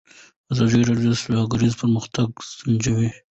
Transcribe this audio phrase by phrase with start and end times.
[0.51, 3.09] ازادي راډیو د سوداګري پرمختګ سنجولی.